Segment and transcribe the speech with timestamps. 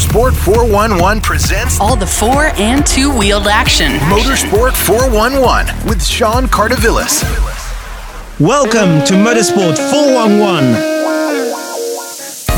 [0.00, 3.92] Motorsport 411 presents all the four and two wheeled action.
[4.08, 7.22] Motorsport 411 with Sean Cardovillis.
[8.40, 10.72] Welcome to Motorsport 411,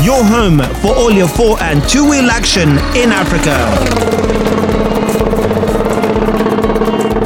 [0.05, 3.57] your home for all your four and two wheel action in Africa.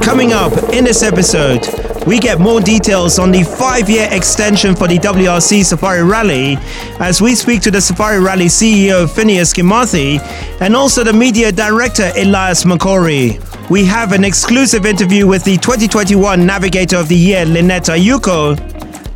[0.01, 1.63] Coming up in this episode,
[2.07, 6.57] we get more details on the five year extension for the WRC Safari Rally
[7.01, 10.19] as we speak to the Safari Rally CEO Phineas Kimathi
[10.61, 13.43] and also the media director Elias Makori.
[13.69, 18.57] We have an exclusive interview with the 2021 Navigator of the Year Lynette Ayuko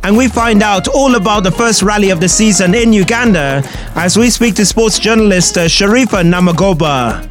[0.04, 3.62] and we find out all about the first rally of the season in Uganda
[3.94, 7.26] as we speak to sports journalist uh, Sharifa Namagoba.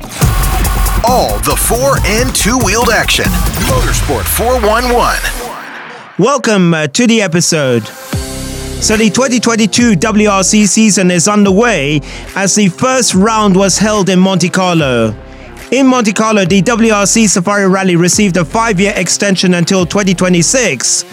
[1.08, 3.26] All the four and two wheeled action.
[3.70, 5.51] Motorsport 411.
[6.22, 7.82] Welcome uh, to the episode.
[7.88, 12.00] So, the 2022 WRC season is underway
[12.36, 15.16] as the first round was held in Monte Carlo.
[15.72, 21.06] In Monte Carlo, the WRC Safari Rally received a five year extension until 2026.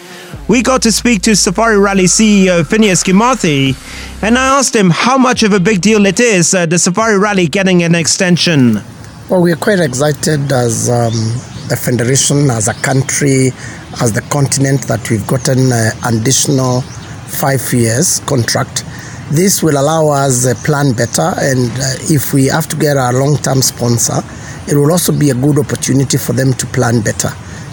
[0.47, 5.17] We got to speak to Safari Rally CEO Phineas Kimathi, and I asked him how
[5.17, 8.83] much of a big deal it is, uh, the Safari Rally getting an extension.
[9.31, 11.15] Well, we're quite excited as um,
[11.71, 13.53] a federation, as a country,
[14.01, 16.83] as the continent that we've gotten an additional
[17.29, 18.85] five years contract.
[19.31, 23.13] This will allow us to plan better, and uh, if we have to get a
[23.13, 24.23] long term sponsor,
[24.69, 27.29] it will also be a good opportunity for them to plan better.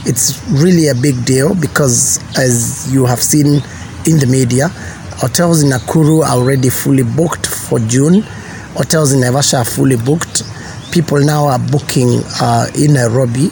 [0.05, 3.61] It's really a big deal because, as you have seen
[4.05, 4.67] in the media,
[5.17, 8.21] hotels in Nakuru are already fully booked for June,
[8.75, 10.43] hotels in Naivasha are fully booked.
[10.91, 13.49] People now are booking uh, in Nairobi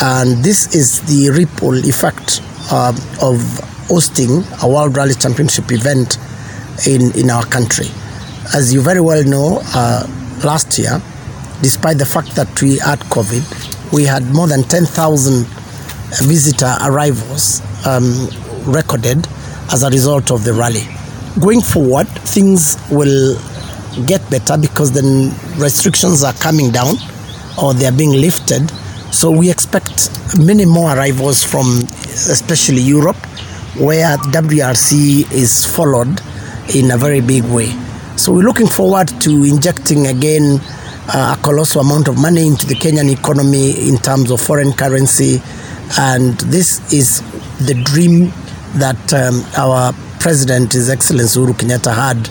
[0.00, 2.40] and this is the ripple effect
[2.70, 3.36] uh, of
[3.88, 6.18] hosting a World Rally Championship event
[6.86, 7.86] in, in our country.
[8.54, 10.06] As you very well know, uh,
[10.44, 11.00] last year,
[11.60, 15.46] despite the fact that we had COVID, we had more than 10,000
[16.26, 18.28] visitor arrivals um,
[18.64, 19.26] recorded
[19.72, 20.86] as a result of the rally.
[21.40, 23.36] Going forward, things will
[24.06, 25.02] get better because the
[25.58, 26.96] restrictions are coming down
[27.62, 28.70] or they are being lifted
[29.12, 31.66] so we expect many more arrivals from
[32.32, 33.16] especially Europe,
[33.76, 36.20] where WRC is followed
[36.74, 37.66] in a very big way.
[38.16, 40.60] So we're looking forward to injecting again
[41.12, 45.42] uh, a colossal amount of money into the Kenyan economy in terms of foreign currency.
[45.98, 47.20] And this is
[47.66, 48.32] the dream
[48.78, 52.28] that um, our president, His Excellency Uru Kenyatta, had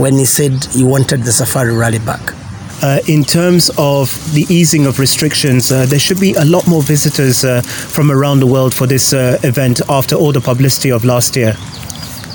[0.00, 2.39] when he said he wanted the Safari Rally back.
[2.82, 6.82] Uh, in terms of the easing of restrictions, uh, there should be a lot more
[6.82, 11.04] visitors uh, from around the world for this uh, event after all the publicity of
[11.04, 11.54] last year.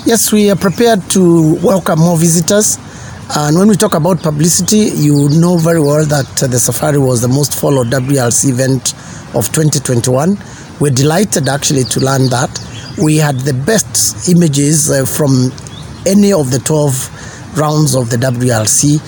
[0.06, 2.78] Yes, we are prepared to welcome more visitors.
[3.34, 7.28] And when we talk about publicity, you know very well that the safari was the
[7.28, 8.94] most followed WRC event
[9.34, 10.38] of 2021.
[10.78, 12.56] We're delighted actually to learn that.
[13.02, 15.50] We had the best images uh, from
[16.06, 19.02] any of the 12 rounds of the WRC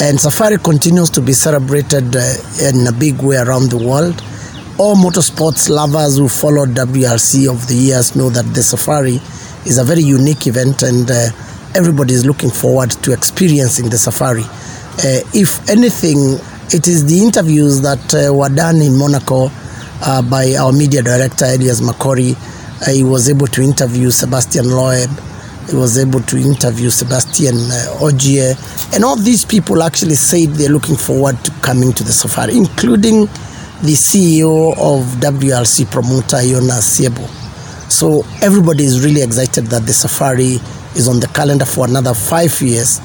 [0.00, 4.22] and Safari continues to be celebrated uh, in a big way around the world.
[4.78, 9.20] All motorsports lovers who followed WRC of the years know that the Safari
[9.66, 11.28] is a very unique event and uh,
[11.74, 14.44] everybody is looking forward to experiencing the Safari.
[14.44, 16.38] Uh, if anything,
[16.72, 19.48] it is the interviews that uh, were done in Monaco
[20.04, 22.32] uh, by our media director, Elias Makori.
[22.80, 25.10] Uh, he was able to interview Sebastian Loeb
[25.72, 28.54] he was able to interview Sebastian uh, Ogier,
[28.94, 33.22] and all these people actually said they're looking forward to coming to the safari, including
[33.80, 37.26] the CEO of WRC promoter Jona Siebel.
[37.88, 40.60] So everybody is really excited that the safari
[40.94, 43.00] is on the calendar for another five years,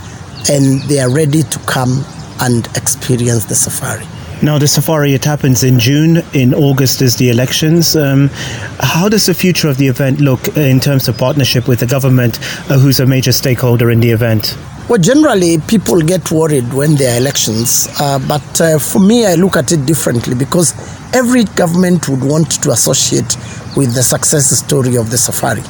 [0.49, 2.03] and they are ready to come
[2.41, 4.05] and experience the safari.
[4.41, 6.21] Now, the safari, it happens in June.
[6.33, 7.95] In August is the elections.
[7.95, 8.29] Um,
[8.79, 12.39] how does the future of the event look in terms of partnership with the government,
[12.69, 14.55] uh, who's a major stakeholder in the event?
[14.89, 17.87] Well, generally, people get worried when there are elections.
[17.99, 20.75] Uh, but uh, for me, I look at it differently because
[21.15, 23.35] every government would want to associate
[23.75, 25.63] with the success story of the safari.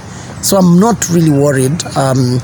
[0.44, 2.40] So I'm not really worried um,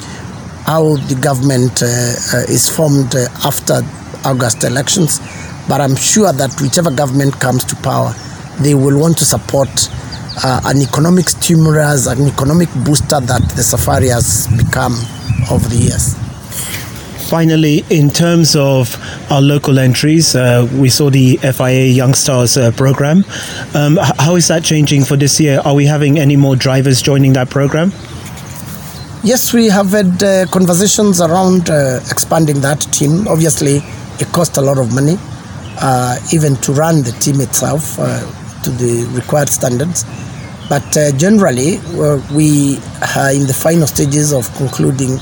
[0.65, 3.81] how the government uh, uh, is formed uh, after
[4.25, 5.19] August elections.
[5.68, 8.13] But I'm sure that whichever government comes to power,
[8.60, 9.69] they will want to support
[10.44, 14.94] uh, an economic stimulus, an economic booster that the safari has become
[15.51, 16.15] over the years.
[17.30, 18.95] Finally, in terms of
[19.31, 23.24] our local entries, uh, we saw the FIA Young Stars uh, program.
[23.74, 25.60] Um, how is that changing for this year?
[25.65, 27.92] Are we having any more drivers joining that program?
[29.24, 33.25] Yes, we have had uh, conversations around uh, expanding that team.
[33.27, 33.77] Obviously,
[34.19, 35.18] it costs a lot of money,
[36.33, 38.19] even to run the team itself uh,
[38.63, 40.05] to the required standards.
[40.69, 41.77] But uh, generally,
[42.33, 42.77] we
[43.15, 45.17] are in the final stages of concluding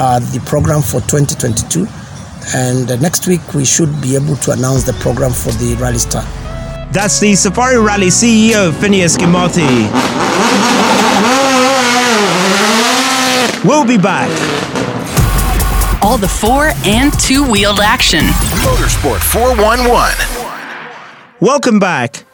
[0.00, 1.86] uh, the program for 2022.
[2.54, 5.98] And uh, next week, we should be able to announce the program for the Rally
[5.98, 6.22] Star.
[6.92, 9.90] That's the Safari Rally CEO, Phineas Kimathi.
[13.64, 14.30] We'll be back.
[16.00, 18.20] All the four and two wheeled action.
[18.62, 20.14] Motorsport 411.
[21.40, 22.24] Welcome back.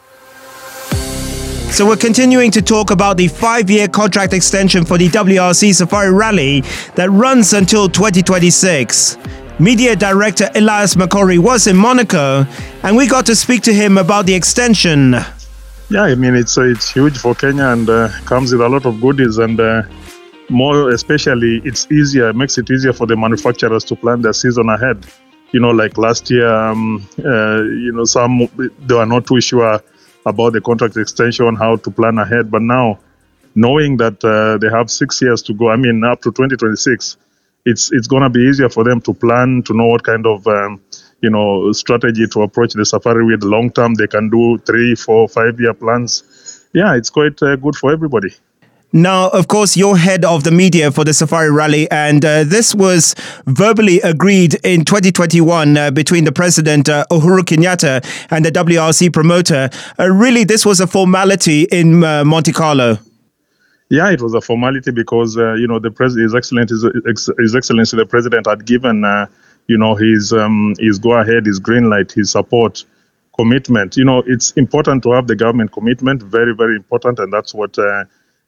[1.71, 6.61] So we're continuing to talk about the five-year contract extension for the WRC Safari Rally
[6.93, 9.17] that runs until 2026.
[9.59, 12.45] Media director Elias Makori was in Monaco,
[12.83, 15.13] and we got to speak to him about the extension.
[15.89, 18.85] Yeah, I mean it's uh, it's huge for Kenya and uh, comes with a lot
[18.85, 19.81] of goodies and uh,
[20.49, 25.05] more especially it's easier makes it easier for the manufacturers to plan their season ahead.
[25.51, 29.81] You know, like last year, um, uh, you know, some they were not too sure
[30.25, 32.51] about the contract extension, how to plan ahead.
[32.51, 32.99] But now,
[33.53, 37.17] knowing that uh, they have six years to go, I mean, up to 2026,
[37.65, 40.45] it's it's going to be easier for them to plan, to know what kind of
[40.47, 40.81] um,
[41.21, 43.43] you know strategy to approach the safari with.
[43.43, 46.67] Long term, they can do three, four, five year plans.
[46.73, 48.33] Yeah, it's quite uh, good for everybody.
[48.95, 52.73] Now, of course, you're head of the media for the Safari Rally, and uh, this
[52.73, 53.13] was
[53.45, 58.01] verbally agreed in 2021 uh, between the president, uh, Uhuru Kenyatta,
[58.31, 59.69] and the WRC promoter.
[59.99, 62.97] Uh, really, this was a formality in uh, Monte Carlo.
[63.89, 66.75] Yeah, it was a formality because uh, you know the president, His Excellency,
[67.05, 69.03] His, His Excellency, the President had given
[69.67, 72.85] you know his um, his go ahead, his green light, his support
[73.35, 73.97] commitment.
[73.97, 77.77] You know, it's important to have the government commitment, very very important, and that's what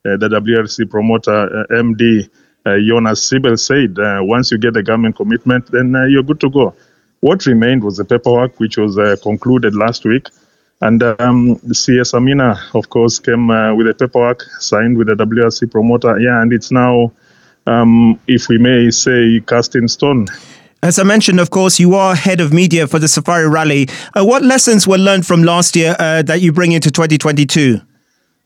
[0.04, 2.30] the WRC promoter, uh, MD
[2.66, 6.76] uh, Jonas Siebel, said once you get the government commitment, then you're good to go.
[7.22, 10.28] What remained was the paperwork, which was concluded last week.
[10.82, 15.72] And um, CS Amina, of course, came uh, with the paperwork signed with the WRC
[15.72, 16.20] promoter.
[16.20, 17.12] Yeah, and it's now,
[17.66, 20.28] um, if we may say, cast in stone.
[20.84, 23.90] As I mentioned, of course, you are head of media for the Safari Rally.
[24.16, 27.82] Uh, what lessons were learned from last year uh, that you bring into 2022?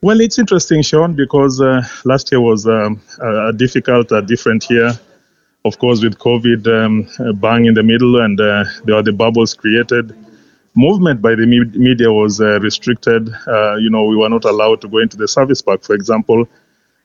[0.04, 4.94] Well, it's interesting, Sean, because uh, last year was um, a difficult, a different year.
[5.64, 9.54] Of course, with COVID um, bang in the middle, and uh, there are the bubbles
[9.54, 10.16] created.
[10.74, 13.30] Movement by the media was uh, restricted.
[13.46, 16.48] Uh, you know, we were not allowed to go into the service park, for example.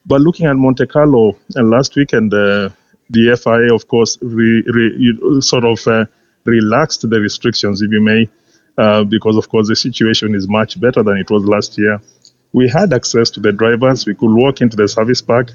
[0.06, 2.70] But looking at Monte Carlo uh, last weekend, uh,
[3.10, 6.08] the FIA, of course, re, re, sort of
[6.46, 8.26] relaxed the restrictions, if you may,
[9.04, 12.00] because, of course, the situation is much better than it was last year
[12.56, 14.06] we had access to the drivers.
[14.06, 15.52] We could walk into the service park.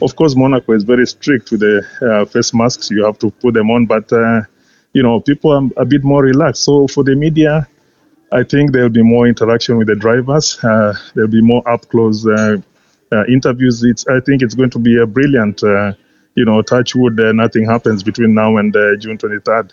[0.00, 2.92] Of course, Monaco is very strict with the uh, face masks.
[2.92, 4.42] You have to put them on, but uh,
[4.92, 6.62] you know, people are a bit more relaxed.
[6.62, 7.66] So for the media,
[8.30, 10.62] I think there will be more interaction with the drivers.
[10.62, 12.58] Uh, there'll be more up close uh,
[13.10, 13.82] uh, interviews.
[13.82, 15.64] It's I think it's going to be a brilliant.
[15.64, 15.94] Uh,
[16.36, 19.70] you know, touch wood, nothing happens between now and June 23rd.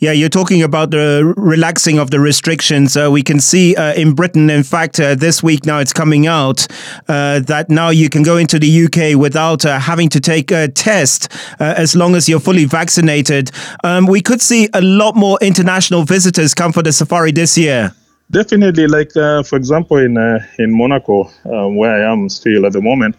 [0.00, 2.96] Yeah, you're talking about the relaxing of the restrictions.
[2.96, 6.28] Uh, we can see uh, in Britain, in fact, uh, this week now it's coming
[6.28, 6.68] out
[7.08, 10.68] uh, that now you can go into the UK without uh, having to take a
[10.68, 13.50] test uh, as long as you're fully vaccinated.
[13.82, 17.92] Um, we could see a lot more international visitors come for the safari this year.
[18.30, 20.16] Definitely, like for example, in
[20.58, 23.16] in Monaco, where I am still at the moment,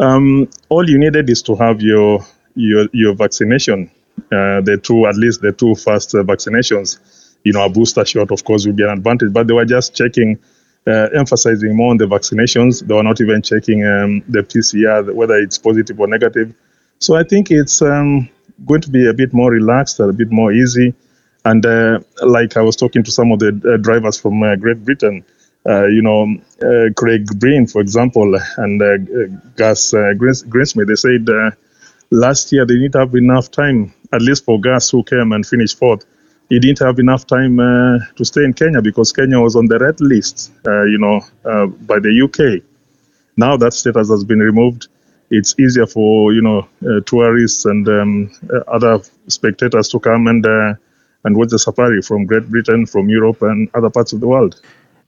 [0.00, 3.92] um, all you needed is to have your your your vaccination
[4.32, 7.00] uh, the two, at least the two first uh, vaccinations,
[7.42, 9.32] you know, a booster shot, of course, would be an advantage.
[9.32, 10.38] But they were just checking,
[10.86, 12.86] uh, emphasizing more on the vaccinations.
[12.86, 16.54] They were not even checking um, the PCR, whether it's positive or negative.
[17.00, 18.28] So I think it's um,
[18.66, 20.94] going to be a bit more relaxed, a bit more easy.
[21.44, 24.84] And uh, like I was talking to some of the uh, drivers from uh, Great
[24.84, 25.24] Britain,
[25.66, 26.36] you know,
[26.96, 28.80] Craig Breen, for example, and
[29.56, 31.26] Gus Greensmith, they said
[32.10, 35.78] last year they didn't have enough time at least for Gus, who came and finished
[35.78, 36.04] fourth,
[36.48, 39.78] he didn't have enough time uh, to stay in Kenya because Kenya was on the
[39.78, 42.62] red list, uh, you know, uh, by the UK.
[43.36, 44.88] Now that status has been removed.
[45.30, 48.98] It's easier for you know uh, tourists and um, uh, other
[49.28, 50.74] spectators to come and uh,
[51.24, 54.60] and watch the safari from Great Britain, from Europe, and other parts of the world.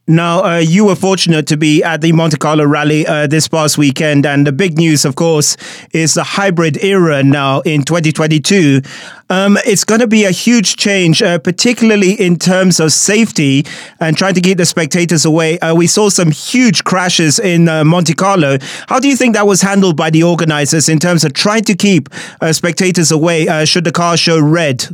[0.05, 3.77] Now, uh, you were fortunate to be at the Monte Carlo rally uh, this past
[3.77, 5.55] weekend, and the big news, of course,
[5.93, 8.81] is the hybrid era now in 2022.
[9.29, 13.65] Um, it's going to be a huge change, uh, particularly in terms of safety
[14.01, 15.57] and trying to keep the spectators away.
[15.59, 18.57] Uh, we saw some huge crashes in uh, Monte Carlo.
[18.89, 21.75] How do you think that was handled by the organizers in terms of trying to
[21.75, 22.09] keep
[22.41, 24.93] uh, spectators away should the car show red?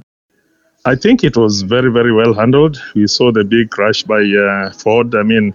[0.86, 2.82] I think it was very, very well handled.
[2.96, 5.14] We saw the big crash by uh, Ford.
[5.14, 5.54] I mean,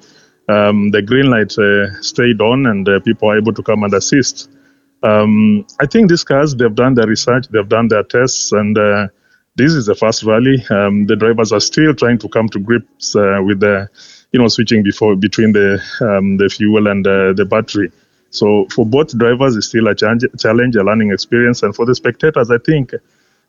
[0.48, 3.94] um, the green light uh, stayed on and uh, people were able to come and
[3.94, 4.50] assist.
[5.02, 9.08] Um, I think these cars, they've done their research, they've done their tests, and uh,
[9.56, 10.64] this is the first rally.
[10.70, 13.88] Um, the drivers are still trying to come to grips uh, with the,
[14.32, 17.92] you know, switching before between the um, the fuel and uh, the battery.
[18.30, 21.94] So for both drivers, it's still a challenge, challenge, a learning experience, and for the
[21.94, 22.92] spectators, I think.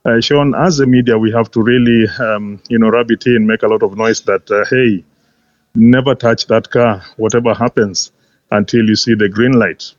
[0.06, 3.48] Uh, Sean, as a media, we have to really, um, you know, rub it in,
[3.48, 5.04] make a lot of noise that, uh, hey,
[5.74, 8.12] never touch that car, whatever happens,
[8.52, 9.96] until you see the green light.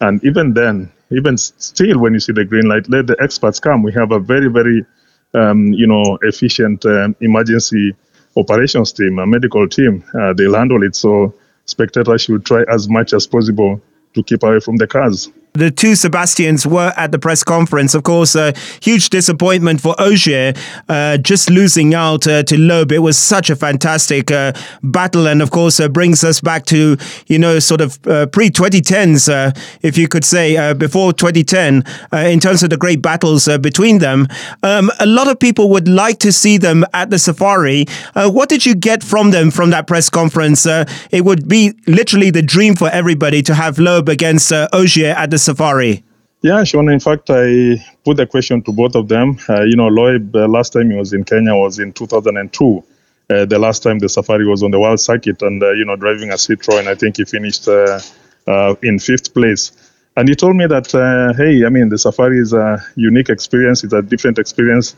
[0.00, 3.82] And even then, even still, when you see the green light, let the experts come.
[3.82, 4.86] We have a very, very
[5.34, 7.94] um, you know, efficient um, emergency
[8.36, 10.02] operations team, a medical team.
[10.18, 10.96] Uh, they'll handle it.
[10.96, 11.34] So
[11.66, 13.80] spectators should try as much as possible
[14.14, 15.30] to keep away from the cars.
[15.52, 17.94] The two Sebastians were at the press conference.
[17.94, 20.54] Of course, a huge disappointment for Ogier,
[20.88, 22.92] uh, just losing out uh, to Loeb.
[22.92, 24.52] It was such a fantastic uh,
[24.84, 28.50] battle, and of course, uh, brings us back to you know sort of uh, pre
[28.50, 29.50] 2010s, uh,
[29.82, 34.28] if you could say, before 2010, in terms of the great battles between them.
[34.62, 37.86] Um, a lot of people would like to see them at the Safari.
[38.14, 40.64] what did you get from them from that press conference?
[41.10, 45.39] it would be literally the dream for everybody to have Loeb against Ogier at the
[45.40, 46.04] safari?
[46.42, 46.88] Yeah, Sean.
[46.88, 49.38] In fact, I put the question to both of them.
[49.48, 52.84] Uh, you know, Loeb, uh, last time he was in Kenya was in 2002.
[53.28, 55.96] Uh, the last time the safari was on the world circuit and, uh, you know,
[55.96, 58.00] driving a Citroen, I think he finished uh,
[58.46, 59.72] uh, in fifth place.
[60.16, 60.90] And he told me that,
[61.36, 64.96] hey, I mean, the safari is a unique experience, it's a different experience.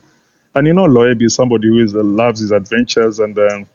[0.55, 3.67] And, you know, Loeb is somebody who is, loves his adventures and um,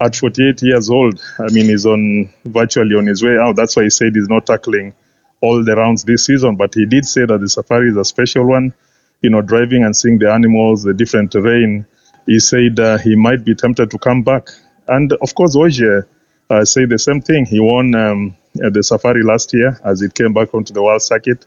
[0.00, 3.56] at 48 years old, I mean, he's on virtually on his way out.
[3.56, 4.94] That's why he said he's not tackling
[5.40, 8.44] all the rounds this season, but he did say that the safari is a special
[8.44, 8.74] one.
[9.22, 11.86] You know, driving and seeing the animals, the different terrain.
[12.26, 14.48] He said uh, he might be tempted to come back.
[14.88, 16.08] And of course, Ogier
[16.48, 17.44] uh, said the same thing.
[17.44, 21.46] He won um, the safari last year as it came back onto the world circuit.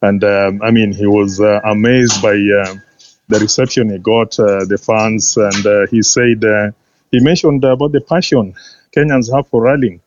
[0.00, 2.74] And um, I mean, he was uh, amazed by uh,
[3.26, 5.36] the reception he got, uh, the fans.
[5.36, 6.44] And uh, he said,
[7.10, 8.54] he mentioned about the passion
[8.94, 10.00] Kenyans have for rallying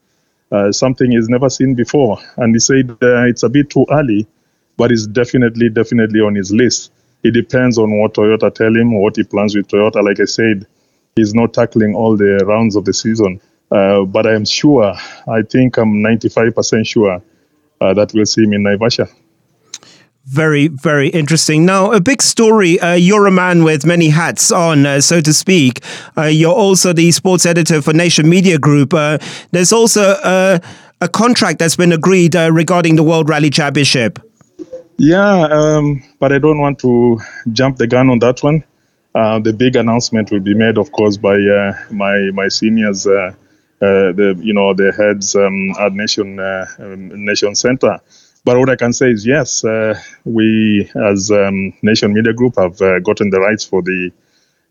[0.52, 2.18] uh, something he's never seen before.
[2.38, 4.28] And he said uh, it's a bit too early,
[4.78, 6.92] but it's definitely, definitely on his list.
[7.24, 10.04] It depends on what Toyota tell him, what he plans with Toyota.
[10.04, 10.66] Like I said,
[11.16, 13.40] he's not tackling all the rounds of the season.
[13.70, 14.94] Uh, but I am sure,
[15.28, 17.22] I think I'm 95% sure
[17.80, 19.08] uh, that we'll see him in Naivasha.
[20.32, 21.66] Very, very interesting.
[21.66, 22.80] Now, a big story.
[22.80, 25.84] Uh, you're a man with many hats on, uh, so to speak.
[26.18, 28.94] Uh, you're also the sports editor for Nation Media Group.
[28.94, 29.18] Uh,
[29.52, 34.20] there's also a contract that's been agreed uh, regarding the World Rally Championship.
[34.98, 37.20] Yeah, um, but I don't want to
[37.52, 38.64] jump the gun on that one.
[39.14, 41.36] Uh, the big announcement will be made, of course, by
[41.90, 43.36] my my seniors, the
[44.40, 48.00] you know the heads um, at Nation um, Nation Center.
[48.44, 52.82] But what I can say is yes, uh, we as um, Nation Media Group have
[52.82, 54.12] uh, gotten the rights for the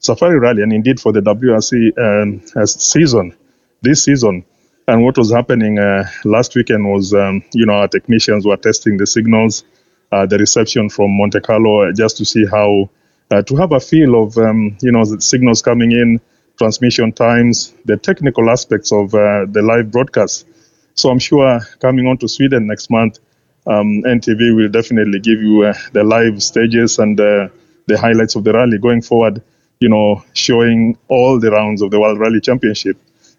[0.00, 3.36] Safari Rally and indeed for the WRC um, season,
[3.80, 4.44] this season.
[4.88, 8.96] And what was happening uh, last weekend was, um, you know, our technicians were testing
[8.96, 9.62] the signals,
[10.10, 12.90] uh, the reception from Monte Carlo, uh, just to see how,
[13.30, 16.20] uh, to have a feel of, um, you know, the signals coming in,
[16.58, 20.46] transmission times, the technical aspects of the live broadcast.
[20.94, 23.20] So I'm sure coming on to Sweden next month,
[23.67, 27.49] um, NTV will definitely give you uh, the live stages and uh,
[27.87, 29.43] the highlights of the rally going forward.
[29.81, 32.99] You know, showing all the rounds of the World Rally Championship,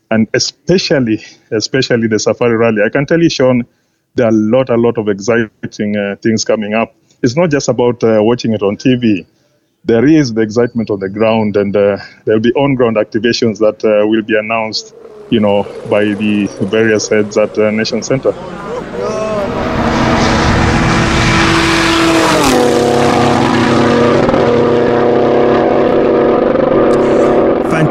[0.09, 2.81] and especially, especially the Safari Rally.
[2.83, 3.63] I can tell you, Sean,
[4.15, 6.95] there are a lot, a lot of exciting uh, things coming up.
[7.21, 9.25] It's not just about uh, watching it on TV.
[9.85, 13.83] There is the excitement on the ground, and uh, there will be on-ground activations that
[13.85, 14.95] uh, will be announced,
[15.29, 18.31] you know, by the various heads at Nation Center.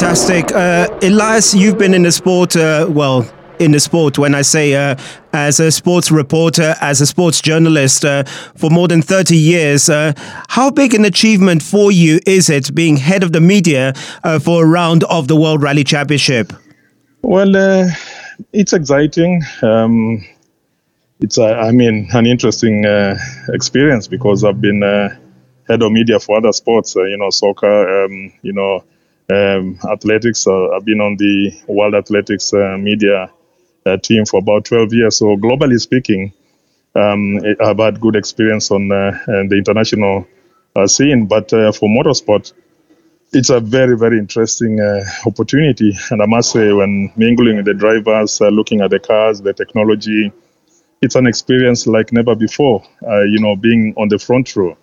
[0.00, 0.50] Fantastic.
[0.52, 4.72] Uh, Elias, you've been in the sport, uh, well, in the sport, when I say
[4.72, 4.96] uh,
[5.34, 8.24] as a sports reporter, as a sports journalist uh,
[8.56, 10.14] for more than 30 years, uh,
[10.48, 13.92] how big an achievement for you is it being head of the media
[14.24, 16.54] uh, for a round of the World Rally Championship?
[17.20, 17.92] Well,
[18.54, 19.42] it's exciting.
[19.60, 20.24] Um,
[21.20, 22.86] it's, I mean, an interesting
[23.50, 24.80] experience because I've been
[25.68, 28.82] head of media for other sports, you know, soccer, um, you know,
[29.30, 30.46] um, athletics.
[30.46, 33.30] Uh, I've been on the World Athletics uh, Media
[33.86, 35.16] uh, team for about 12 years.
[35.18, 36.32] So globally speaking,
[36.94, 40.26] um, I've had good experience on the international
[40.86, 41.26] scene.
[41.26, 42.52] But for motorsport,
[43.32, 45.96] it's a very, very interesting uh, opportunity.
[46.10, 49.52] And I must say, when mingling with the drivers, uh, looking at the cars, the
[49.52, 50.32] technology,
[51.00, 52.82] it's an experience like never before.
[53.06, 54.76] Uh, you know, being on the front row.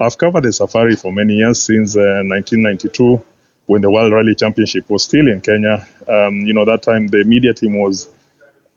[0.00, 3.18] I've covered the safari for many years since 1992 uh,
[3.70, 5.86] when the World Rally Championship was still in Kenya.
[6.08, 8.08] Um, you know, that time the media team was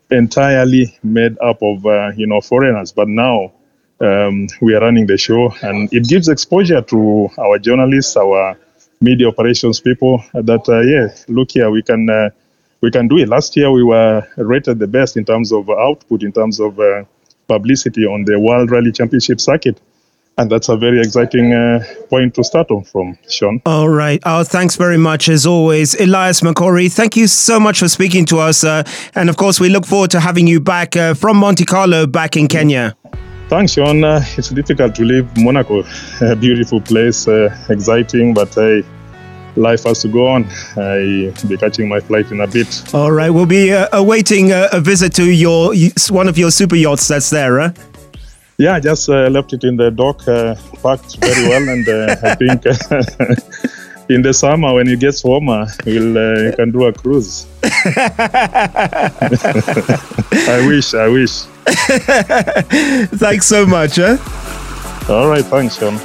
[0.08, 2.92] entirely made up of, uh, you know, foreigners.
[2.92, 3.50] But now
[4.00, 8.56] um, we are running the show and it gives exposure to our journalists, our
[9.00, 12.30] media operations people that, uh, yeah, look here, we can uh,
[12.80, 13.28] we can do it.
[13.28, 17.02] Last year we were rated the best in terms of output, in terms of uh,
[17.48, 19.80] publicity on the World Rally Championship circuit.
[20.36, 23.62] And that's a very exciting uh, point to start on from, Sean.
[23.66, 24.20] All right.
[24.26, 25.94] Oh, thanks very much, as always.
[26.00, 28.64] Elias Makori, thank you so much for speaking to us.
[28.64, 28.82] Uh,
[29.14, 32.36] and of course, we look forward to having you back uh, from Monte Carlo back
[32.36, 32.96] in Kenya.
[33.48, 34.02] Thanks, Sean.
[34.02, 35.84] Uh, it's difficult to leave Monaco,
[36.20, 38.82] a beautiful place, uh, exciting, but hey,
[39.54, 40.48] life has to go on.
[40.76, 42.92] I'll be catching my flight in a bit.
[42.92, 43.30] All right.
[43.30, 45.74] We'll be uh, awaiting a visit to your
[46.10, 47.70] one of your super yachts that's there, huh?
[48.56, 52.14] Yeah, I just uh, left it in the dock, uh, packed very well, and uh,
[52.22, 52.64] I think
[54.08, 57.46] in the summer when it gets warmer, we'll uh, can do a cruise.
[57.64, 57.70] I
[60.68, 61.40] wish, I wish.
[63.18, 63.96] Thanks so much.
[63.96, 64.18] Huh?
[65.12, 65.98] All right, thanks, Sean.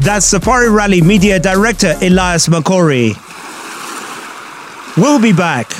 [0.00, 3.14] That's Safari Rally Media Director Elias Makori.
[4.96, 5.70] We'll be back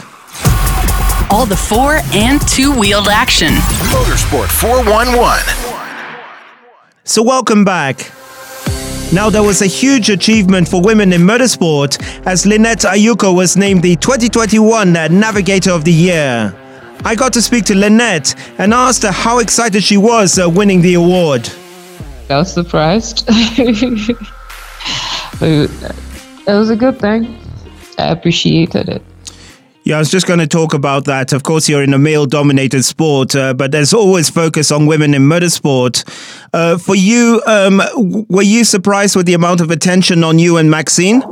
[1.31, 3.55] all the four and two wheeled action.
[3.93, 5.70] Motorsport 411.
[7.05, 8.13] So, welcome back.
[9.13, 13.83] Now, there was a huge achievement for women in motorsport as Lynette Ayuko was named
[13.83, 16.55] the 2021 Navigator of the Year.
[17.03, 20.83] I got to speak to Lynette and asked her how excited she was uh, winning
[20.83, 21.49] the award.
[22.29, 23.25] I was surprised.
[23.29, 24.11] it
[26.47, 27.39] was a good thing.
[27.99, 29.03] I appreciated it.
[29.91, 31.33] Yeah, I was just going to talk about that.
[31.33, 35.15] Of course, you're in a male dominated sport, uh, but there's always focus on women
[35.15, 36.05] in motorsport.
[36.55, 37.83] Uh, for you, um,
[38.29, 41.25] were you surprised with the amount of attention on you and Maxine?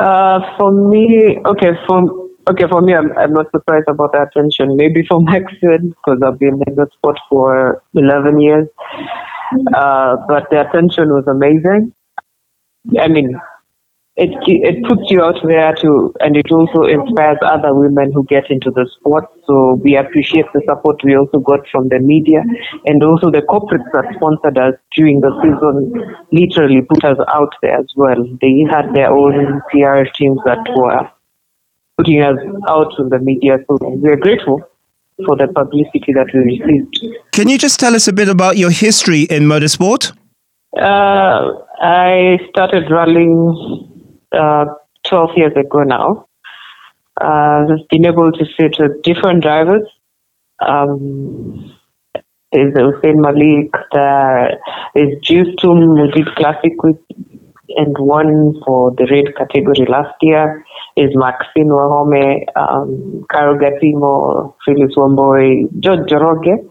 [0.00, 2.02] Uh, for me, okay, for
[2.50, 4.76] okay, for me, I'm, I'm not surprised about the attention.
[4.76, 8.66] Maybe for Maxine, because I've been in the sport for 11 years.
[9.76, 11.94] Uh, but the attention was amazing.
[12.98, 13.40] I mean,
[14.16, 18.50] it it puts you out there to, and it also inspires other women who get
[18.50, 19.24] into the sport.
[19.46, 22.44] So we appreciate the support we also got from the media,
[22.84, 25.96] and also the corporates that sponsored us during the season.
[26.30, 28.22] Literally put us out there as well.
[28.42, 31.08] They had their own PR teams that were
[31.96, 32.36] putting us
[32.68, 33.58] out in the media.
[33.66, 34.60] So we're grateful
[35.24, 37.16] for the publicity that we received.
[37.32, 40.12] Can you just tell us a bit about your history in motorsport?
[40.76, 43.88] Uh, I started rallying
[44.34, 44.64] uh,
[45.08, 46.26] 12 years ago now.
[47.20, 49.82] Uh, I've been able to sit with different drivers.
[50.66, 51.76] Um,
[52.52, 54.60] is Hussein Malik, there
[54.94, 56.98] is Juice Tum who did classic with
[57.76, 60.64] and won for the red category last year.
[60.96, 66.68] Is Maxine Wahome, um, Carol Gatimo, Phyllis Wamboi, George Joroge.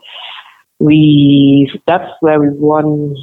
[0.79, 3.15] We that's where we won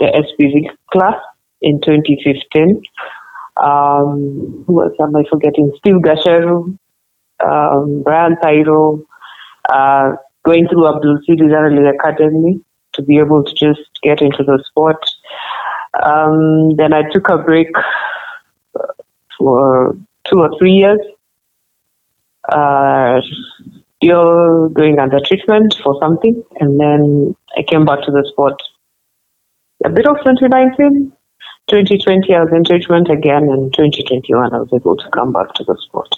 [0.00, 1.16] the SPV class
[1.60, 2.80] in 2015.
[3.62, 5.72] Um, who else am I forgetting?
[5.78, 6.78] Steve Gasheru,
[7.44, 9.04] um, Brian Tairo,
[9.68, 10.12] uh,
[10.44, 12.60] going through Abdul Sidi Academy
[12.92, 15.04] to be able to just get into the sport.
[16.04, 17.70] Um, then I took a break
[19.38, 19.96] for
[20.28, 21.00] two or three years,
[22.52, 23.20] uh,
[23.96, 28.60] still going under treatment for something, and then I came back to the sport.
[29.84, 31.12] A bit of 2019,
[31.68, 35.64] 2020, I was in treatment again, and 2021, I was able to come back to
[35.64, 36.08] the sport.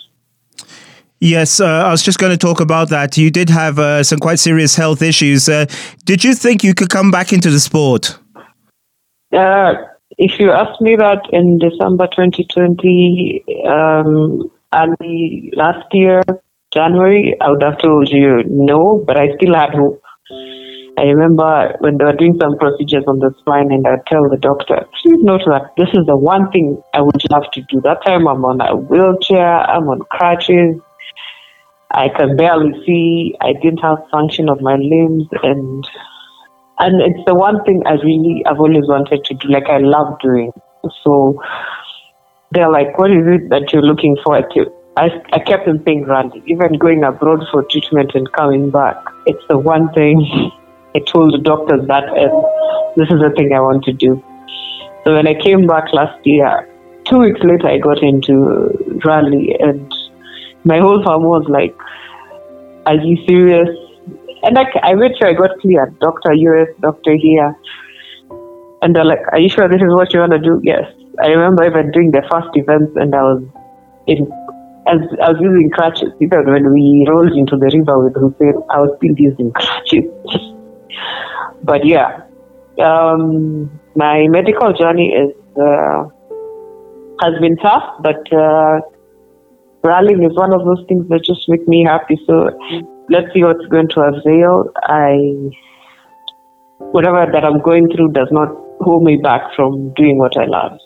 [1.20, 3.18] Yes, uh, I was just going to talk about that.
[3.18, 5.48] You did have uh, some quite serious health issues.
[5.48, 5.66] Uh,
[6.06, 8.18] did you think you could come back into the sport?
[9.32, 9.74] Uh,
[10.16, 14.96] if you asked me that in December 2020, um, and
[15.56, 16.22] last year,
[16.72, 20.02] January, I would have told you no, but I still had hope.
[20.98, 24.36] I remember when they were doing some procedures on the spine, and I tell the
[24.36, 27.80] doctor, please note that this is the one thing I would love to do.
[27.82, 30.80] That time I'm on a wheelchair, I'm on crutches,
[31.90, 35.84] I can barely see, I didn't have function of my limbs, and
[36.78, 39.48] and it's the one thing I really I've always wanted to do.
[39.48, 40.52] Like I love doing.
[41.04, 41.42] So
[42.52, 44.72] they're like, what is it that you're looking forward to?
[44.96, 48.96] I, I kept on saying rally, even going abroad for treatment and coming back.
[49.26, 50.50] It's the one thing
[50.94, 52.06] I told the doctors that
[52.96, 54.22] this is the thing I want to do.
[55.04, 56.68] So when I came back last year
[57.10, 59.92] two weeks later, I got into rally, and
[60.64, 61.74] my whole farm was like,
[62.86, 63.70] "Are you serious?"
[64.42, 67.56] And like, I made sure I got cleared, doctor US, doctor here,
[68.82, 70.84] and they're like, "Are you sure this is what you want to do?" Yes.
[71.22, 73.42] I remember even doing the first events, and I was
[74.06, 74.30] in.
[74.86, 78.80] As I was using crutches, even when we rolled into the river with Hussein, I
[78.80, 80.08] was still using crutches.
[81.62, 82.22] But yeah,
[82.82, 86.04] um, my medical journey is uh,
[87.22, 88.80] has been tough, but uh,
[89.84, 92.18] rallying is one of those things that just make me happy.
[92.26, 92.50] So
[93.08, 94.70] let's see what's going to avail.
[94.84, 95.16] I
[96.92, 98.48] whatever that I'm going through does not
[98.80, 100.78] hold me back from doing what I love.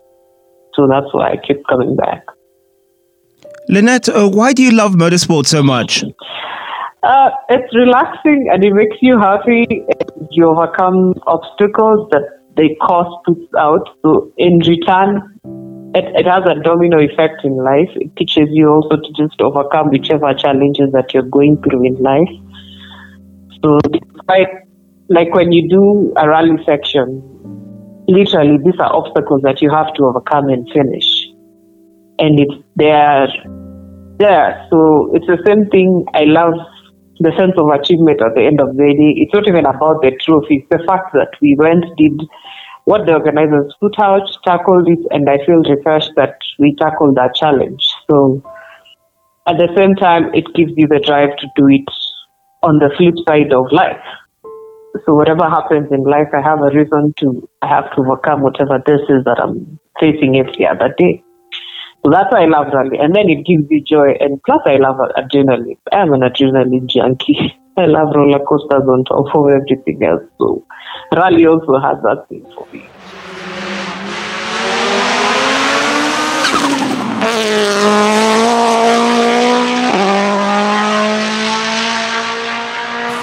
[0.75, 2.25] So that's why I keep coming back.
[3.69, 6.05] Lynette, uh, why do you love motorsport so much?
[7.05, 9.67] Uh, it's relaxing and it makes you happy.
[10.31, 12.23] You overcome obstacles that
[12.57, 13.87] the course puts out.
[14.03, 15.39] So in return,
[15.95, 17.91] it, it has a domino effect in life.
[17.97, 22.33] It teaches you also to just overcome whichever challenges that you're going through in life.
[23.63, 24.49] So despite
[25.11, 27.21] like when you do a rally section,
[28.09, 31.29] literally these are obstacles that you have to overcome and finish.
[32.19, 33.29] And it's there
[34.19, 34.67] there.
[34.71, 36.07] So it's the same thing.
[36.15, 36.55] I love
[37.21, 39.13] the sense of achievement at the end of the day.
[39.23, 40.63] It's not even about the trophy.
[40.63, 42.21] It's the fact that we went, did
[42.85, 47.35] what the organizers put out, tackled it, and I feel refreshed that we tackled that
[47.35, 47.83] challenge.
[48.11, 48.43] So
[49.47, 51.89] at the same time, it gives you the drive to do it
[52.63, 54.05] on the flip side of life.
[55.07, 58.81] So whatever happens in life, I have a reason to, I have to overcome whatever
[58.87, 61.23] this is that I'm facing every other day.
[62.05, 62.99] So that's why I love rally.
[62.99, 64.13] And then it gives you joy.
[64.21, 65.79] And plus, I love adrenaline.
[65.91, 67.55] I'm an adrenaline junkie.
[67.77, 70.23] I love roller coasters on top of everything else.
[70.39, 70.65] So
[71.17, 72.85] rally also has that thing for me.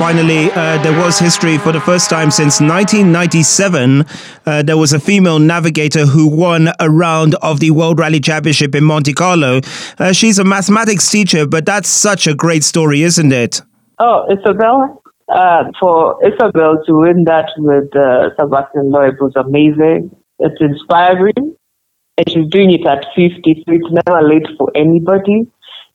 [0.02, 4.04] Finally, uh, there was history for the first time since 1997.
[4.48, 8.74] Uh, there was a female navigator who won a round of the World Rally Championship
[8.74, 9.62] in Monte Carlo.
[10.00, 13.62] Uh, she's a mathematics teacher, but that's such a great story, isn't it?
[14.00, 15.04] Oh, Isabel.
[15.30, 20.10] Uh, for Isabel to win that with uh, Sebastian Loeb was amazing.
[20.40, 21.56] It's inspiring.
[22.18, 25.46] And she's doing it at 50, so it's never late for anybody.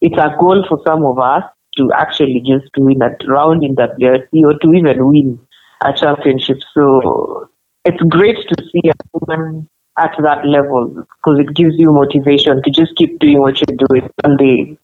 [0.00, 1.42] It's a goal for some of us
[1.76, 5.38] to actually just win a round in WRC or to even win
[5.82, 6.58] a championship.
[6.74, 7.48] So
[7.84, 12.70] it's great to see a woman at that level because it gives you motivation to
[12.70, 14.10] just keep doing what you're doing.
[14.24, 14.78] Someday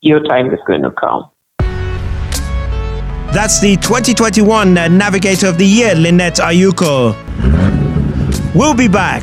[0.00, 1.30] your time is going to come.
[3.32, 7.14] That's the 2021 uh, Navigator of the Year, Lynette Ayuko.
[8.54, 9.22] We'll be back.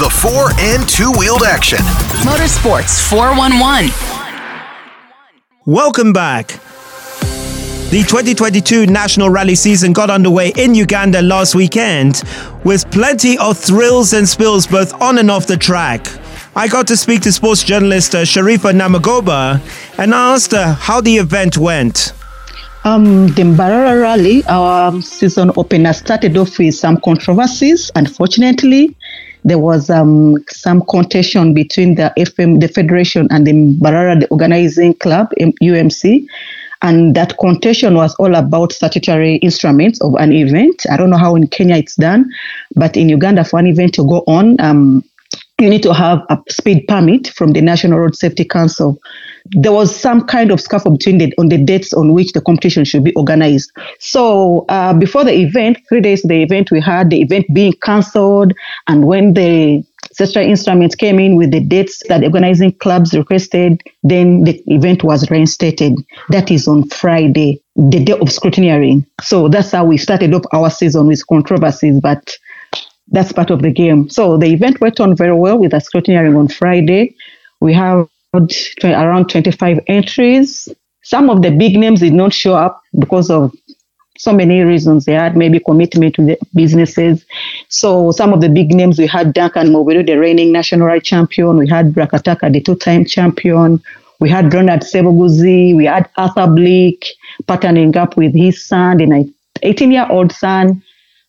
[0.00, 1.76] The four and two wheeled action.
[2.24, 3.90] Motorsports 411.
[5.66, 6.48] Welcome back.
[7.90, 12.22] The 2022 National Rally season got underway in Uganda last weekend
[12.64, 16.06] with plenty of thrills and spills both on and off the track.
[16.56, 19.60] I got to speak to sports journalist uh, Sharifa Namagoba
[19.98, 22.14] and asked her how the event went.
[22.84, 27.90] Um, the Mbarara Rally, our season opener, started off with some controversies.
[27.94, 28.96] Unfortunately,
[29.44, 34.94] there was um, some contention between the FM, the federation, and the Mbarara, the organizing
[34.94, 36.26] club, UMC.
[36.82, 40.86] And that contention was all about statutory instruments of an event.
[40.90, 42.30] I don't know how in Kenya it's done,
[42.74, 45.04] but in Uganda, for an event to go on, um,
[45.60, 48.98] you need to have a speed permit from the National Road Safety Council.
[49.52, 52.84] There was some kind of scuffle between the on the dates on which the competition
[52.84, 53.70] should be organized.
[53.98, 58.52] So uh, before the event, three days the event, we had the event being cancelled,
[58.86, 63.82] and when the statutory instruments came in with the dates that the organizing clubs requested,
[64.02, 65.94] then the event was reinstated.
[66.30, 69.06] That is on Friday, the day of scrutineering.
[69.22, 72.36] So that's how we started up our season with controversies, but
[73.10, 74.08] that's part of the game.
[74.08, 77.14] So the event went on very well with the scrutineering on Friday.
[77.60, 78.08] We have
[78.84, 80.68] around 25 entries.
[81.02, 83.52] Some of the big names did not show up because of
[84.16, 85.06] so many reasons.
[85.06, 87.24] They had maybe commitment to the businesses.
[87.68, 91.56] So some of the big names we had Duncan Mubiru, the reigning national rally champion.
[91.56, 93.82] We had Brakataka, the two-time champion.
[94.20, 95.74] We had Ronald Sebuguzi.
[95.74, 97.06] We had Arthur Blick
[97.48, 99.32] partnering up with his son, the
[99.64, 100.82] 18-year-old son.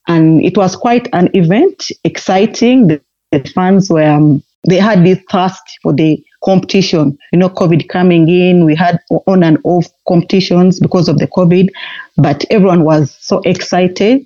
[0.08, 2.88] And it was quite an event, exciting.
[2.88, 7.18] The, the fans were, um, they had this thirst for the competition.
[7.32, 11.70] You know, COVID coming in, we had on and off competitions because of the COVID,
[12.18, 14.26] but everyone was so excited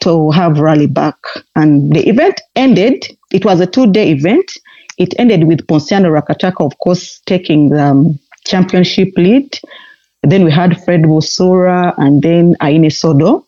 [0.00, 1.16] to have rally back.
[1.56, 3.06] And the event ended.
[3.32, 4.50] It was a two-day event.
[4.98, 9.58] It ended with Ponsiano Lwakataka, of course, taking the um, championship lead.
[10.22, 13.44] Then we had Fred Busura and then Aine Sodo.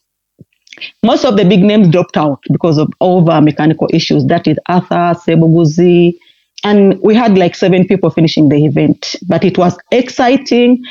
[1.02, 4.26] Most of the big names dropped out because of over mechanical issues.
[4.26, 6.18] That is Arthur, Sebuguzi,
[6.64, 9.16] and we had like seven people finishing the event.
[9.28, 10.84] But it was exciting.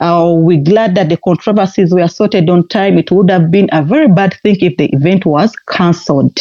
[0.00, 2.98] Uh, we're glad that the controversies were sorted on time.
[2.98, 6.38] It would have been a very bad thing if the event was cancelled.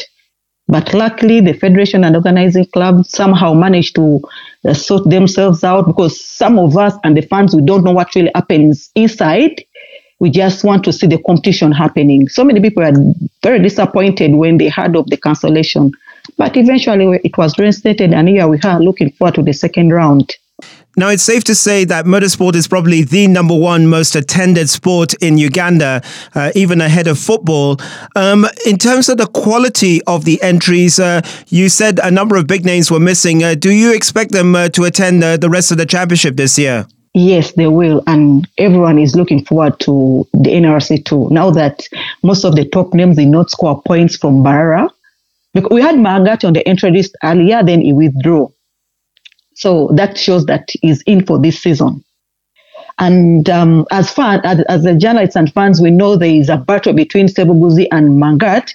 [0.67, 4.21] But luckily, the federation and organizing club somehow managed to
[4.67, 8.13] uh, sort themselves out because some of us and the fans, we don't know what
[8.15, 9.63] really happens inside.
[10.19, 12.27] We just want to see the competition happening.
[12.27, 12.93] So many people are
[13.43, 15.91] very disappointed when they heard of the cancellation.
[16.37, 20.35] But eventually, it was reinstated, and here we are looking forward to the second round.
[20.99, 25.13] Now, it's safe to say that motorsport is probably the number one most attended sport
[25.21, 26.01] in Uganda,
[26.33, 27.77] uh, even ahead of football.
[28.15, 32.47] Um, in terms of the quality of the entries, uh, you said a number of
[32.47, 33.43] big names were missing.
[33.43, 36.87] Uh, do you expect them uh, to attend the rest of the championship this year?
[37.17, 38.03] Yes, they will.
[38.05, 41.27] And everyone is looking forward to the NRC too.
[41.31, 41.87] Now that
[42.21, 44.87] most of the top names did not score points from Mbarara,
[45.51, 48.53] because we had Mangat on the entry list earlier, then he withdrew.
[49.55, 52.03] So that shows that he's in for this season.
[52.99, 56.93] And um, as far as, the journalists and fans, we know there is a battle
[56.93, 58.69] between Sebuguzi and Mangat.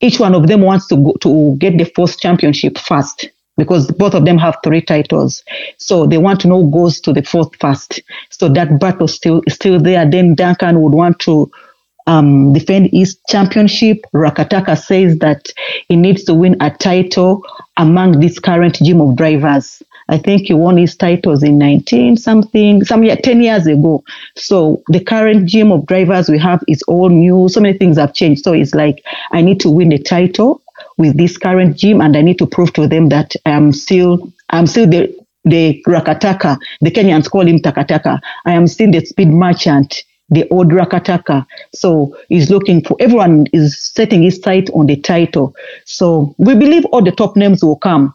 [0.00, 4.14] Each one of them wants to go to get the first championship first because both
[4.14, 5.42] of them have three titles.
[5.78, 8.00] So they want to know who goes to the fourth first.
[8.30, 10.08] So that battle still still there.
[10.08, 11.50] Then Duncan would want to
[12.06, 13.98] um, defend his championship.
[14.14, 15.46] Lwakataka says that
[15.88, 17.44] he needs to win a title
[17.76, 19.82] among this current gym of drivers.
[20.08, 24.02] I think he won his titles in 19 something, some year, 10 years ago.
[24.36, 27.48] So the current gym of drivers we have is all new.
[27.48, 28.42] So many things have changed.
[28.42, 30.60] So it's like, I need to win the title
[30.98, 34.66] with this current gym and I need to prove to them that I'm still, I'm
[34.66, 36.58] still the, the Lwakataka.
[36.80, 38.20] The Kenyans call him Takataka.
[38.44, 41.46] I am still the speed merchant the old Lwakataka.
[41.74, 45.54] So he's looking for everyone is setting his sight on the title.
[45.84, 48.14] So we believe all the top names will come.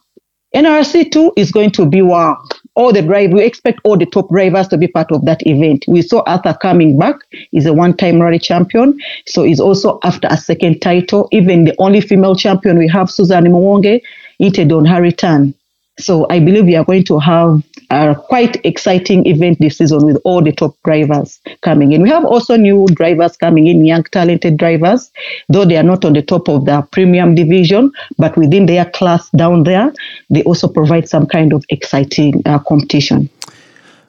[0.55, 2.41] NRC two is going to be wow.
[2.77, 5.83] All the drive, we expect all the top drivers to be part of that event.
[5.87, 7.15] We saw Arthur coming back.
[7.49, 8.99] He's a one-time rally champion.
[9.25, 11.27] So he's also after a second title.
[11.31, 13.99] Even the only female champion we have, Susan Muwonge,
[14.37, 15.55] hinted on her return.
[15.97, 20.17] So I believe we are going to have a quite exciting event this season with
[20.23, 22.01] all the top drivers coming in.
[22.01, 25.11] We have also new drivers coming in, young talented drivers,
[25.49, 29.29] though they are not on the top of the premium division, but within their class
[29.31, 29.93] down there,
[30.29, 33.29] they also provide some kind of exciting uh, competition.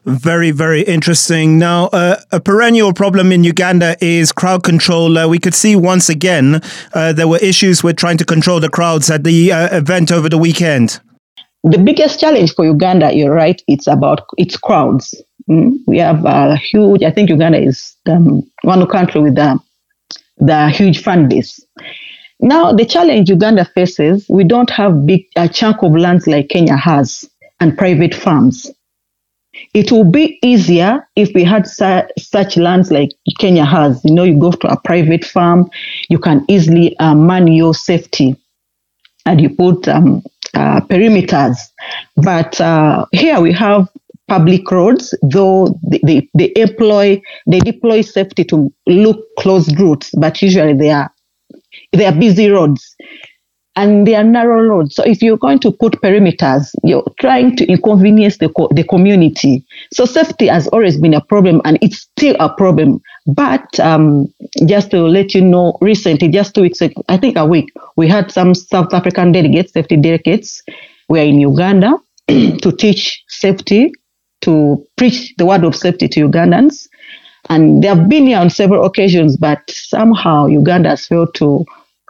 [0.04, 1.58] Very, very interesting.
[1.58, 5.18] Now, uh, a perennial problem in Uganda is crowd control.
[5.18, 6.62] Uh, we could see once again
[6.94, 10.30] uh, there were issues with trying to control the crowds at the uh, event over
[10.30, 11.00] the weekend
[11.64, 15.14] the biggest challenge for Uganda, you're right, it's about its crowds.
[15.50, 15.78] Mm?
[15.86, 19.58] We have a huge, I think Uganda is um, one country with the,
[20.38, 21.64] the huge fan base.
[22.40, 26.76] Now, the challenge Uganda faces, we don't have big a chunk of lands like Kenya
[26.76, 27.28] has
[27.60, 28.70] and private farms.
[29.74, 34.00] It will be easier if we had su- such lands like Kenya has.
[34.04, 35.68] You know, you go to a private farm,
[36.08, 38.36] you can easily uh, man your safety,
[39.26, 40.22] and you put um,
[40.58, 41.56] uh, perimeters.
[42.16, 43.88] But uh, here we have
[44.26, 50.42] public roads, though they, they, they, employ they deploy safety to look closed routes, but
[50.42, 51.10] usually they are
[51.92, 52.96] they are busy roads
[53.78, 54.96] and they are narrow roads.
[54.96, 59.64] So if you're going to put perimeters, you're trying to inconvenience the, co- the community.
[59.92, 63.00] So safety has always been a problem and it's still a problem.
[63.28, 64.34] But um,
[64.66, 68.08] just to let you know, recently, just two weeks ago, I think a week, we
[68.08, 70.60] had some South African delegates, safety delegates,
[71.08, 71.94] we are in Uganda
[72.28, 73.92] to teach safety,
[74.40, 76.88] to preach the word of safety to Ugandans.
[77.48, 81.64] And they have been here on several occasions, but somehow Uganda has failed to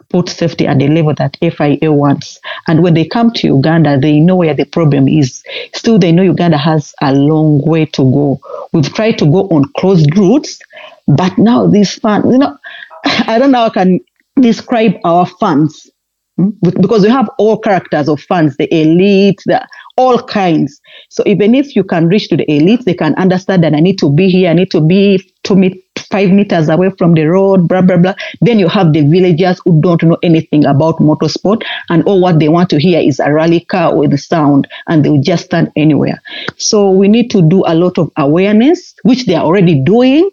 [0.09, 2.39] put safety at the level that FIA wants.
[2.67, 5.43] And when they come to Uganda, they know where the problem is.
[5.73, 8.39] Still, they know Uganda has a long way to go.
[8.73, 10.59] We've tried to go on closed routes,
[11.07, 12.57] but now these fans, you know,
[13.05, 13.99] I don't know how I can
[14.41, 15.89] describe our fans
[16.37, 19.65] hmm, because we have all characters of fans, the elite, the
[19.97, 20.79] all kinds.
[21.09, 23.99] So even if you can reach to the elite, they can understand that I need
[23.99, 27.67] to be here, I need to be to meet five meters away from the road,
[27.67, 28.13] blah, blah, blah.
[28.41, 32.49] Then you have the villagers who don't know anything about motorsport and all what they
[32.49, 36.21] want to hear is a rally car with sound and they'll just stand anywhere.
[36.57, 40.29] So we need to do a lot of awareness, which they are already doing,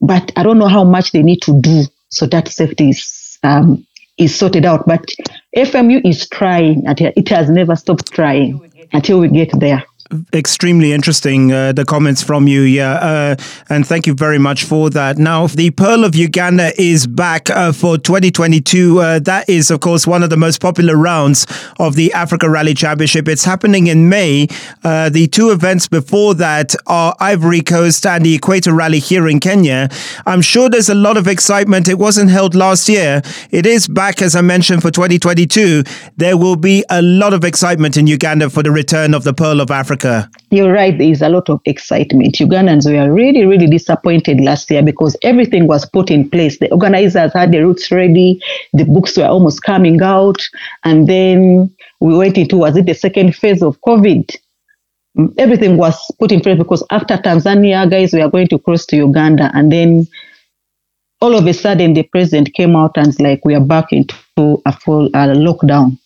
[0.00, 3.86] but I don't know how much they need to do so that safety is um,
[4.16, 4.86] is sorted out.
[4.86, 5.04] But
[5.56, 8.60] FMU is trying, it has never stopped trying
[8.92, 9.84] until we get there
[10.32, 13.36] extremely interesting uh, the comments from you yeah uh,
[13.68, 15.18] and thank you very much for that.
[15.18, 20.06] Now the pearl of uganda is back uh, for 2022 uh, that is of course
[20.06, 21.46] one of the most popular rounds
[21.78, 23.28] of the africa rally championship.
[23.28, 24.48] It's happening in may.
[24.82, 29.40] Uh, the two events before that are ivory coast and the equator rally here in
[29.40, 29.90] kenya.
[30.26, 31.86] I'm sure there's a lot of excitement.
[31.86, 33.20] It wasn't held last year.
[33.50, 35.82] It is back as i mentioned for 2022
[36.16, 39.60] there will be a lot of excitement in uganda for the return of the pearl
[39.60, 40.30] of africa Africa?
[40.50, 40.96] You're right.
[40.96, 42.34] There is a lot of excitement.
[42.36, 46.58] Ugandans were really, really disappointed last year because everything was put in place.
[46.58, 48.40] The organizers had the routes ready.
[48.72, 50.40] The books were almost coming out.
[50.84, 54.36] And then we went into, was it the second phase of COVID?
[55.16, 58.86] Mm, everything was put in place because after Tanzania, guys, we are going to cross
[58.86, 59.50] to Uganda.
[59.54, 60.06] And then
[61.20, 64.72] all of a sudden, the president came out and like, we are back into a
[64.72, 65.98] full uh, lockdown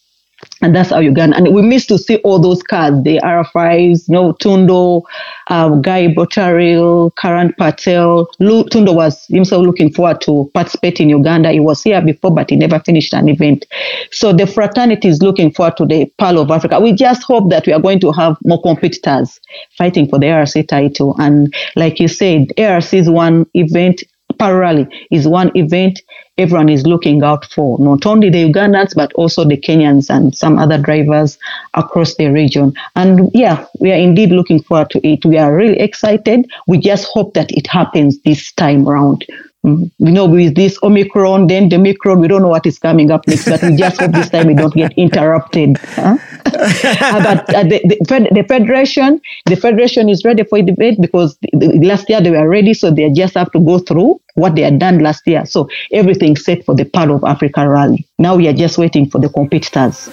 [0.62, 1.36] and that's how Uganda.
[1.36, 5.02] And we miss to see all those cars, the R5s, you know, Tundo,
[5.48, 8.28] um, Guy Botterill, Karan Patel.
[8.40, 11.50] Lu- Tundo was himself looking forward to participate in Uganda.
[11.52, 13.66] He was here before, but he never finished an event.
[14.12, 16.80] So the fraternity is looking forward to the Pearl of Africa.
[16.80, 19.40] We just hope that we are going to have more competitors
[19.76, 21.16] fighting for the ARC title.
[21.18, 24.02] And like you said, ARC is one event
[24.38, 26.00] Parallel is one event
[26.38, 30.58] everyone is looking out for, not only the Ugandans, but also the Kenyans and some
[30.58, 31.38] other drivers
[31.74, 32.72] across the region.
[32.96, 35.24] And yeah, we are indeed looking forward to it.
[35.24, 36.50] We are really excited.
[36.66, 39.26] We just hope that it happens this time around.
[39.64, 43.12] Mm, you know, with this Omicron, then the Omicron, we don't know what is coming
[43.12, 45.76] up next, but we just hope this time we don't get interrupted.
[45.78, 46.16] Huh?
[46.44, 52.10] but uh, the, the, the, federation, the federation is ready for debate because the, last
[52.10, 54.98] year they were ready, so they just have to go through what they had done
[55.00, 55.44] last year.
[55.46, 58.06] So everything's set for the Pearl of Africa rally.
[58.18, 60.08] Now we are just waiting for the competitors.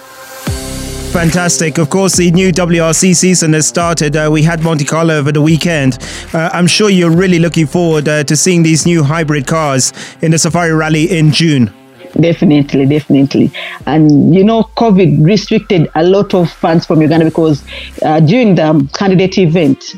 [1.12, 1.78] Fantastic.
[1.78, 4.14] Of course, the new WRC season has started.
[4.14, 5.98] Uh, we had Monte Carlo over the weekend.
[6.32, 10.30] Uh, I'm sure you're really looking forward uh, to seeing these new hybrid cars in
[10.30, 11.72] the Safari Rally in June.
[12.12, 13.50] Definitely, definitely.
[13.86, 17.64] And you know, COVID restricted a lot of fans from Uganda because
[18.02, 19.94] uh, during the candidate event,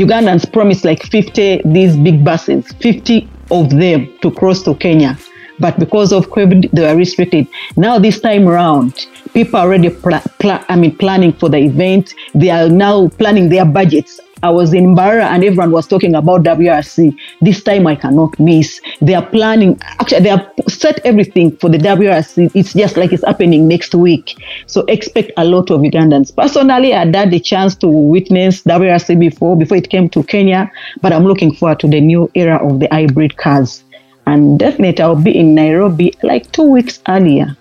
[0.00, 5.18] Ugandans promised like 50 these big buses, 50 of them to cross to Kenya.
[5.58, 7.46] But because of COVID, they were restricted.
[7.76, 12.14] Now, this time around, people are already pl- pl- I mean, planning for the event.
[12.34, 16.44] They are now planning their budgets I was in Barra and everyone was talking about
[16.44, 17.14] WRC.
[17.42, 18.80] This time I cannot miss.
[19.02, 22.50] They are planning, actually, they have set everything for the WRC.
[22.54, 24.42] It's just like it's happening next week.
[24.66, 26.34] So expect a lot of Ugandans.
[26.34, 30.72] Personally, I had the chance to witness WRC before, before it came to Kenya,
[31.02, 33.84] but I'm looking forward to the new era of the hybrid cars.
[34.26, 37.56] And definitely, I'll be in Nairobi like two weeks earlier.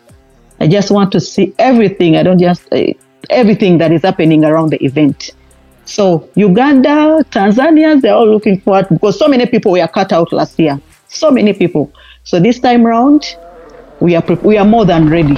[0.62, 2.16] I just want to see everything.
[2.16, 2.94] I don't just, uh,
[3.30, 5.32] everything that is happening around the event.
[5.90, 10.60] So Uganda, Tanzania, they're all looking forward because so many people were cut out last
[10.60, 10.80] year.
[11.08, 11.92] So many people.
[12.24, 13.36] So this time around,
[14.00, 15.36] we are we are more than ready.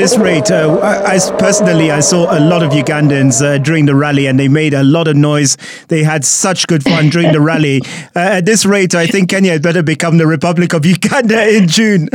[0.00, 3.94] This rate, uh, I, I, personally I saw a lot of Ugandans uh, during the
[3.94, 5.58] rally, and they made a lot of noise.
[5.88, 7.82] They had such good fun during the rally.
[8.16, 11.68] Uh, at this rate, I think Kenya had better become the Republic of Uganda in
[11.68, 12.08] June.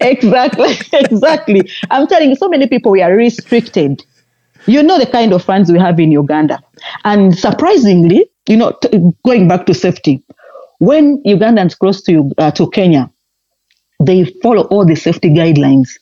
[0.00, 1.70] exactly, exactly.
[1.90, 4.04] I'm telling you, so many people we are restricted.
[4.66, 6.60] You know the kind of fans we have in Uganda,
[7.04, 10.22] and surprisingly, you know, t- going back to safety,
[10.78, 13.10] when Ugandans cross to uh, to Kenya,
[14.00, 15.98] they follow all the safety guidelines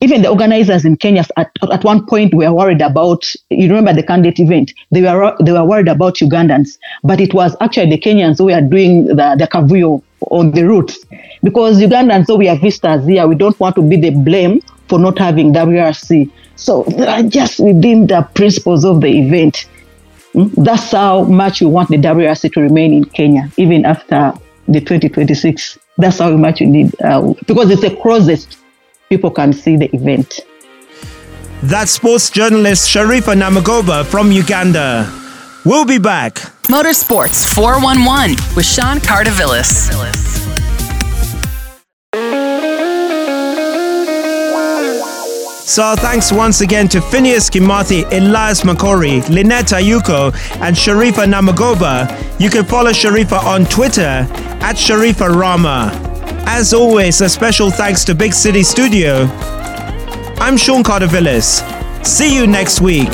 [0.00, 4.02] even the organizers in Kenya at, at one point were worried about, you remember the
[4.02, 8.38] candidate event, they were, they were worried about Ugandans, but it was actually the Kenyans
[8.38, 10.98] who were doing the, the kavuyo on the routes.
[11.42, 15.00] Because Ugandans, though we are visitors here, we don't want to be the blame for
[15.00, 16.30] not having WRC.
[16.54, 16.84] So
[17.28, 19.66] just within the principles of the event,
[20.32, 24.32] hmm, that's how much we want the WRC to remain in Kenya, even after
[24.68, 25.76] the 2026.
[25.96, 28.58] That's how much we need, uh, because it's the closest
[29.08, 30.40] people can see the event.
[31.62, 35.10] That's sports journalist Sharifa Namagoba from Uganda.
[35.64, 36.34] We'll be back.
[36.68, 39.90] Motorsports 411 with Sean Cardovillis.
[45.68, 52.08] So thanks once again to Phineas Kimathi, Elias Makori, Lynette Ayuko, and Sharifa Namagoba.
[52.40, 54.26] You can follow Sharifa on Twitter
[54.62, 56.07] at Sharifa Rama.
[56.46, 59.26] As always, a special thanks to Big City Studio.
[60.40, 61.62] I'm Sean Cardovillis.
[62.04, 63.08] See you next week.